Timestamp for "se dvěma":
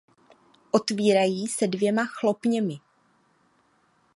1.47-2.05